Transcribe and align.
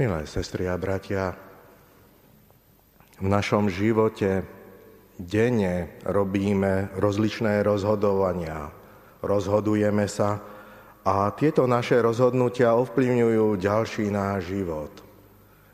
Milé 0.00 0.24
sestry 0.24 0.64
a 0.64 0.80
bratia, 0.80 1.36
v 3.20 3.28
našom 3.28 3.68
živote 3.68 4.48
denne 5.20 6.00
robíme 6.08 6.96
rozličné 6.96 7.60
rozhodovania. 7.60 8.72
Rozhodujeme 9.20 10.08
sa 10.08 10.40
a 11.04 11.28
tieto 11.36 11.68
naše 11.68 12.00
rozhodnutia 12.00 12.80
ovplyvňujú 12.80 13.60
ďalší 13.60 14.08
náš 14.08 14.56
život. 14.56 14.88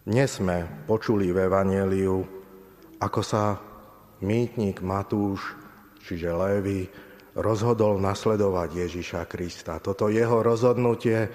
Dnes 0.03 0.43
sme 0.43 0.67
počuli 0.91 1.31
v 1.31 1.47
Evangeliu, 1.47 2.27
ako 2.99 3.21
sa 3.23 3.63
mýtnik 4.27 4.83
Matúš, 4.83 5.55
čiže 6.03 6.35
Lévy, 6.35 6.91
rozhodol 7.39 8.03
nasledovať 8.03 8.91
Ježiša 8.91 9.23
Krista. 9.31 9.79
Toto 9.79 10.11
jeho 10.11 10.43
rozhodnutie 10.43 11.31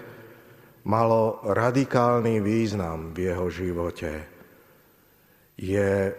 malo 0.85 1.41
radikálny 1.45 2.41
význam 2.41 3.13
v 3.13 3.29
jeho 3.29 3.47
živote. 3.53 4.11
Je 5.57 6.15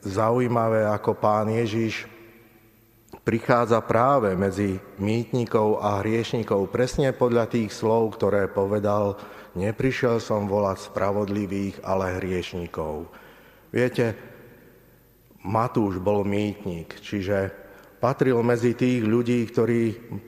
zaujímavé, 0.00 0.88
ako 0.88 1.18
pán 1.18 1.52
Ježiš 1.52 2.08
prichádza 3.26 3.82
práve 3.82 4.32
medzi 4.38 4.78
mýtnikov 5.02 5.82
a 5.82 6.00
hriešnikov 6.00 6.70
presne 6.70 7.10
podľa 7.10 7.50
tých 7.50 7.74
slov, 7.74 8.16
ktoré 8.16 8.46
povedal, 8.46 9.18
neprišiel 9.58 10.22
som 10.22 10.46
volať 10.46 10.94
spravodlivých, 10.94 11.82
ale 11.82 12.22
hriešnikov. 12.22 13.10
Viete, 13.74 14.14
Matúš 15.46 15.98
bol 16.02 16.26
mýtnik, 16.26 16.98
čiže 17.02 17.65
patril 17.96 18.40
medzi 18.44 18.76
tých 18.76 19.02
ľudí, 19.02 19.44
ktorí 19.48 19.80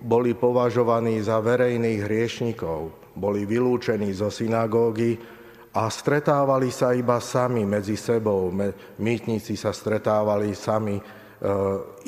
boli 0.02 0.32
považovaní 0.34 1.20
za 1.20 1.40
verejných 1.42 2.00
hriešnikov 2.04 3.08
boli 3.18 3.42
vylúčení 3.42 4.14
zo 4.14 4.30
synagógy 4.30 5.18
a 5.74 5.91
stretávali 5.91 6.70
sa 6.70 6.94
iba 6.94 7.18
sami 7.18 7.66
medzi 7.66 7.98
sebou. 7.98 8.54
Mýtnici 9.02 9.58
sa 9.58 9.74
stretávali 9.74 10.55
sami 10.55 10.96
e, 10.96 11.02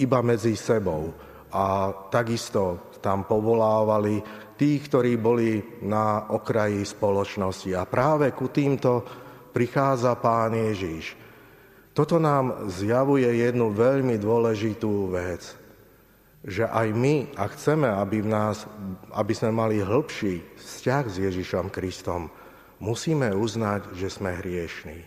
iba 0.00 0.20
medzi 0.22 0.55
sebou. 0.55 1.11
A 1.50 1.91
takisto 2.08 2.94
tam 3.03 3.27
povolávali 3.27 4.22
tých, 4.55 4.86
ktorí 4.86 5.19
boli 5.19 5.83
na 5.83 6.31
okraji 6.31 6.86
spoločnosti. 6.86 7.75
A 7.75 7.84
práve 7.91 8.31
ku 8.33 8.48
týmto 8.55 9.03
prichádza 9.50 10.14
pán 10.22 10.55
Ježíš. 10.55 11.19
Toto 11.91 12.22
nám 12.22 12.70
zjavuje 12.70 13.27
jednu 13.27 13.74
veľmi 13.74 14.16
dôležitú 14.16 15.10
vec 15.10 15.60
že 16.41 16.64
aj 16.64 16.88
my, 16.97 17.36
ak 17.36 17.52
chceme, 17.52 17.84
aby, 17.84 18.24
v 18.24 18.32
nás, 18.32 18.64
aby 19.12 19.32
sme 19.36 19.52
mali 19.52 19.84
hĺbší 19.84 20.56
vzťah 20.56 21.05
s 21.05 21.16
Ježišom 21.20 21.69
Kristom, 21.69 22.32
musíme 22.80 23.28
uznať, 23.36 23.92
že 23.92 24.08
sme 24.08 24.41
hriešní. 24.41 25.05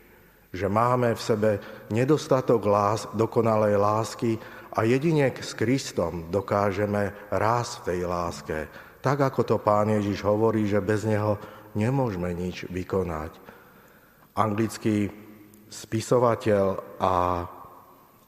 Že 0.53 0.67
máme 0.69 1.17
v 1.17 1.21
sebe 1.21 1.51
nedostatok 1.89 2.61
lás, 2.69 3.09
dokonalej 3.17 3.81
lásky 3.81 4.37
a 4.77 4.85
jedine 4.85 5.33
s 5.33 5.57
Kristom 5.57 6.29
dokážeme 6.29 7.09
rásť 7.33 7.71
v 7.81 7.85
tej 7.89 7.99
láske. 8.05 8.57
Tak 9.01 9.33
ako 9.33 9.41
to 9.41 9.57
pán 9.57 9.89
Ježiš 9.89 10.21
hovorí, 10.21 10.69
že 10.69 10.85
bez 10.85 11.01
neho 11.01 11.41
nemôžeme 11.73 12.29
nič 12.29 12.69
vykonať. 12.69 13.33
Anglický 14.37 15.09
spisovateľ 15.73 16.65
a 17.01 17.13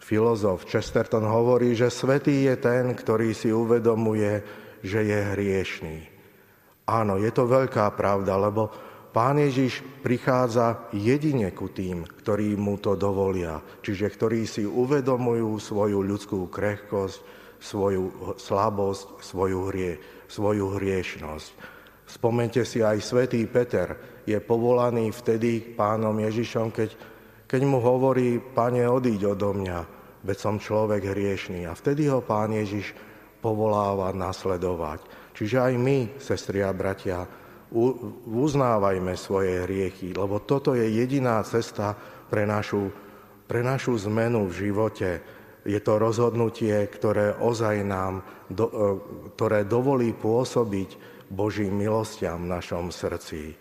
Filozof 0.01 0.65
Chesterton 0.65 1.25
hovorí, 1.29 1.77
že 1.77 1.93
svetý 1.93 2.49
je 2.49 2.55
ten, 2.57 2.93
ktorý 2.97 3.37
si 3.37 3.53
uvedomuje, 3.53 4.41
že 4.81 5.05
je 5.05 5.19
hriešný. 5.33 5.97
Áno, 6.89 7.17
je 7.17 7.29
to 7.33 7.49
veľká 7.49 7.89
pravda, 7.97 8.37
lebo 8.37 8.69
Pán 9.15 9.39
Ježiš 9.39 9.79
prichádza 10.03 10.91
jedine 10.91 11.55
ku 11.55 11.71
tým, 11.71 12.03
ktorí 12.03 12.59
mu 12.59 12.75
to 12.75 12.99
dovolia, 12.99 13.63
čiže 13.79 14.11
ktorí 14.11 14.43
si 14.43 14.67
uvedomujú 14.67 15.55
svoju 15.55 16.03
ľudskú 16.03 16.51
krehkosť, 16.51 17.23
svoju 17.55 18.35
slabosť, 18.35 19.23
svoju, 19.23 19.71
hrie, 19.71 19.95
svoju 20.27 20.75
hriešnosť. 20.75 21.47
Spomente 22.03 22.67
si 22.67 22.83
aj 22.83 22.99
svätý 22.99 23.39
Peter 23.47 24.19
je 24.27 24.35
povolaný 24.43 25.15
vtedy 25.15 25.63
pánom 25.63 26.19
Ježišom, 26.19 26.75
keď, 26.75 27.14
keď 27.45 27.61
mu 27.65 27.77
hovorí, 27.77 28.41
pane, 28.41 28.85
odíď 28.89 29.37
odo 29.37 29.53
mňa, 29.53 29.79
veď 30.25 30.37
som 30.37 30.57
človek 30.57 31.13
hriešný. 31.13 31.69
A 31.69 31.77
vtedy 31.77 32.09
ho 32.09 32.25
pán 32.25 32.53
Ježiš 32.53 32.97
povoláva 33.39 34.09
nasledovať. 34.09 35.05
Čiže 35.37 35.57
aj 35.61 35.73
my, 35.77 35.97
sestri 36.17 36.65
a 36.65 36.73
bratia, 36.73 37.21
uznávajme 38.25 39.13
svoje 39.13 39.67
hriechy, 39.67 40.15
lebo 40.15 40.41
toto 40.41 40.73
je 40.73 40.85
jediná 40.89 41.43
cesta 41.45 41.93
pre 42.29 42.47
našu, 42.47 42.89
pre 43.45 43.61
našu 43.61 43.99
zmenu 44.09 44.49
v 44.49 44.53
živote. 44.69 45.09
Je 45.65 45.77
to 45.81 45.97
rozhodnutie, 45.97 46.73
ktoré 46.89 47.37
ozaj 47.41 47.75
nám, 47.85 48.21
do, 48.49 48.65
e, 48.69 48.73
ktoré 49.33 49.65
dovolí 49.65 50.13
pôsobiť 50.13 50.89
Božím 51.29 51.81
milostiam 51.81 52.45
v 52.45 52.53
našom 52.53 52.93
srdci. 52.93 53.57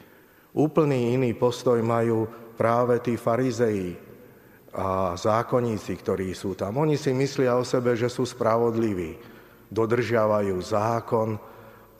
Úplný 0.54 1.16
iný 1.16 1.32
postoj 1.34 1.80
majú 1.80 2.28
práve 2.54 3.02
tí 3.02 3.18
farizeji, 3.18 4.14
a 4.74 5.14
zákonníci, 5.14 5.94
ktorí 5.94 6.34
sú 6.34 6.58
tam. 6.58 6.82
Oni 6.82 6.98
si 6.98 7.14
myslia 7.14 7.54
o 7.54 7.62
sebe, 7.62 7.94
že 7.94 8.10
sú 8.10 8.26
spravodliví, 8.26 9.14
dodržiavajú 9.70 10.58
zákon 10.58 11.38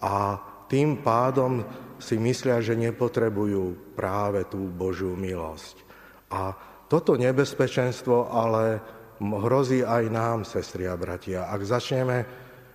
a 0.03 0.43
tým 0.67 0.99
pádom 0.99 1.63
si 2.03 2.19
myslia, 2.19 2.59
že 2.59 2.75
nepotrebujú 2.75 3.95
práve 3.95 4.43
tú 4.51 4.67
Božiu 4.67 5.15
milosť. 5.15 5.87
A 6.35 6.51
toto 6.91 7.15
nebezpečenstvo 7.15 8.35
ale 8.35 8.83
hrozí 9.23 9.87
aj 9.87 10.05
nám, 10.11 10.39
sestri 10.43 10.91
a 10.91 10.99
bratia. 10.99 11.47
Ak 11.47 11.63
začneme, 11.63 12.27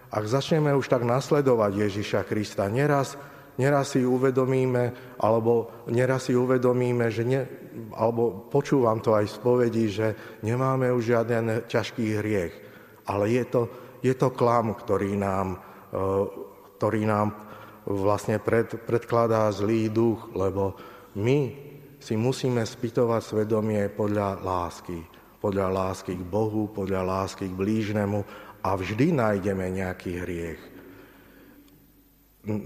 ak 0.09 0.23
začneme 0.23 0.71
už 0.79 0.87
tak 0.87 1.03
nasledovať 1.03 1.71
Ježiša 1.75 2.23
Krista, 2.23 2.71
neraz 2.71 3.19
Neraz 3.59 3.91
si 3.91 4.07
uvedomíme, 4.07 5.15
alebo 5.19 5.83
neraz 5.91 6.31
si 6.31 6.33
uvedomíme, 6.33 7.11
že 7.11 7.27
ne, 7.27 7.43
alebo 7.91 8.47
počúvam 8.47 9.03
to 9.03 9.11
aj 9.11 9.27
z 9.27 9.37
povedí, 9.43 9.85
že 9.91 10.39
nemáme 10.47 10.87
už 10.95 11.11
žiaden 11.11 11.67
ťažký 11.67 12.23
hriech. 12.23 12.53
Ale 13.11 13.27
je 13.27 13.43
to, 13.51 13.61
je 13.99 14.15
to 14.15 14.31
klam, 14.31 14.71
ktorý 14.79 15.19
nám, 15.19 15.59
e, 15.91 15.99
ktorý 16.79 17.03
nám 17.03 17.35
vlastne 17.83 18.39
pred, 18.39 18.79
predkladá 18.87 19.51
zlý 19.51 19.91
duch, 19.91 20.31
lebo 20.31 20.79
my 21.19 21.39
si 21.99 22.15
musíme 22.15 22.63
spýtovať 22.63 23.21
svedomie 23.27 23.91
podľa 23.91 24.39
lásky. 24.39 25.03
Podľa 25.43 25.67
lásky 25.67 26.15
k 26.15 26.23
Bohu, 26.23 26.71
podľa 26.71 27.03
lásky 27.03 27.51
k 27.51 27.59
blížnemu 27.59 28.23
a 28.63 28.71
vždy 28.71 29.19
nájdeme 29.19 29.67
nejaký 29.67 30.11
hriech 30.15 30.78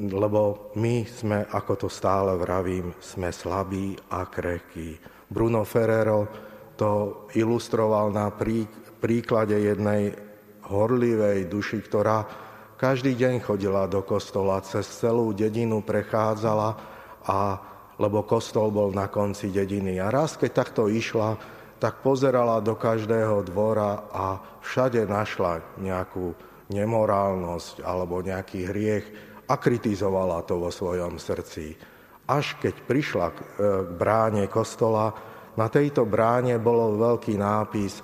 lebo 0.10 0.72
my 0.80 1.04
sme, 1.04 1.44
ako 1.52 1.86
to 1.86 1.90
stále 1.92 2.40
vravím, 2.40 2.96
sme 3.04 3.30
slabí 3.30 3.94
a 4.16 4.26
krehkí. 4.26 4.98
Bruno 5.28 5.68
Ferrero 5.68 6.30
to 6.80 7.26
ilustroval 7.36 8.10
na 8.10 8.32
príklade 9.00 9.60
jednej 9.60 10.16
horlivej 10.66 11.52
duši, 11.52 11.84
ktorá 11.84 12.24
každý 12.80 13.16
deň 13.16 13.44
chodila 13.44 13.88
do 13.88 14.04
kostola, 14.04 14.60
cez 14.64 14.88
celú 14.88 15.32
dedinu 15.32 15.80
prechádzala, 15.80 16.70
a, 17.24 17.40
lebo 17.96 18.28
kostol 18.28 18.74
bol 18.74 18.92
na 18.92 19.08
konci 19.08 19.48
dediny. 19.54 20.04
A 20.04 20.12
raz, 20.12 20.36
keď 20.36 20.52
takto 20.52 20.92
išla, 20.92 21.40
tak 21.80 22.00
pozerala 22.04 22.64
do 22.64 22.76
každého 22.80 23.44
dvora 23.48 24.08
a 24.12 24.40
všade 24.64 25.04
našla 25.04 25.64
nejakú 25.80 26.32
nemorálnosť 26.72 27.84
alebo 27.84 28.24
nejaký 28.24 28.60
hriech, 28.68 29.06
a 29.54 29.62
kritizovala 29.62 30.42
to 30.50 30.58
vo 30.58 30.74
svojom 30.74 31.22
srdci. 31.22 31.78
Až 32.26 32.58
keď 32.58 32.76
prišla 32.90 33.28
k 33.30 33.38
e, 33.38 33.46
bráne 33.94 34.50
kostola, 34.50 35.14
na 35.54 35.70
tejto 35.70 36.10
bráne 36.10 36.58
bolo 36.58 36.98
veľký 36.98 37.38
nápis 37.38 38.02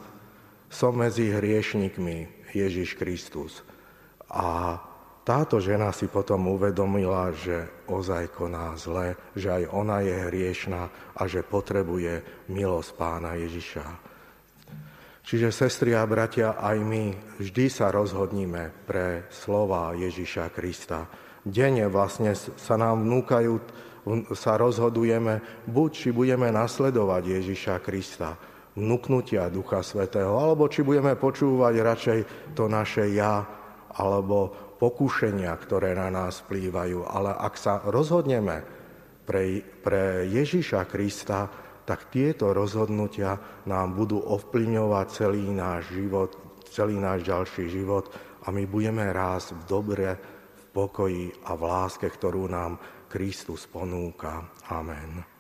Som 0.69 1.01
medzi 1.01 1.33
hriešnikmi 1.33 2.45
Ježiš 2.53 2.93
Kristus. 2.93 3.65
A 4.29 4.77
táto 5.25 5.57
žena 5.57 5.89
si 5.89 6.05
potom 6.05 6.45
uvedomila, 6.53 7.33
že 7.33 7.85
ozaj 7.89 8.29
koná 8.37 8.77
zle, 8.77 9.17
že 9.33 9.49
aj 9.49 9.63
ona 9.73 10.05
je 10.05 10.29
hriešná 10.29 10.81
a 11.17 11.21
že 11.25 11.41
potrebuje 11.41 12.45
milosť 12.53 12.91
pána 12.93 13.33
Ježiša. 13.33 13.85
Čiže, 15.25 15.49
sestri 15.49 15.97
a 15.97 16.05
bratia, 16.05 16.57
aj 16.57 16.77
my 16.81 17.37
vždy 17.41 17.65
sa 17.69 17.89
rozhodníme 17.89 18.85
pre 18.85 19.25
slova 19.33 19.97
Ježiša 19.97 20.53
Krista 20.53 21.09
denne 21.45 21.87
vlastne 21.87 22.35
sa 22.35 22.75
nám 22.75 23.03
vnúkajú, 23.03 23.53
sa 24.33 24.57
rozhodujeme, 24.57 25.65
buď 25.69 25.89
či 25.91 26.09
budeme 26.09 26.49
nasledovať 26.49 27.23
Ježiša 27.39 27.75
Krista, 27.83 28.35
vnúknutia 28.73 29.51
Ducha 29.51 29.83
Svetého, 29.83 30.33
alebo 30.39 30.71
či 30.71 30.81
budeme 30.81 31.13
počúvať 31.19 31.73
radšej 31.77 32.19
to 32.55 32.65
naše 32.71 33.11
ja, 33.13 33.43
alebo 33.99 34.69
pokušenia, 34.79 35.51
ktoré 35.59 35.91
na 35.93 36.07
nás 36.07 36.39
vplývajú. 36.47 37.03
Ale 37.03 37.35
ak 37.35 37.53
sa 37.59 37.83
rozhodneme 37.83 38.63
pre, 39.27 39.61
pre 39.83 40.25
Ježiša 40.31 40.87
Krista, 40.87 41.51
tak 41.83 42.13
tieto 42.13 42.53
rozhodnutia 42.53 43.35
nám 43.65 43.97
budú 43.97 44.21
ovplyvňovať 44.21 45.05
celý 45.09 45.43
náš 45.49 45.89
život, 45.89 46.37
celý 46.69 47.01
náš 47.01 47.25
ďalší 47.25 47.65
život 47.65 48.13
a 48.45 48.53
my 48.53 48.63
budeme 48.69 49.09
rásť 49.09 49.57
v 49.57 49.63
dobre, 49.65 50.07
pokoji 50.79 51.35
a 51.43 51.59
v 51.59 51.63
láske, 51.67 52.07
ktorú 52.07 52.47
nám 52.47 52.79
Kristus 53.11 53.67
ponúka. 53.67 54.47
Amen. 54.71 55.38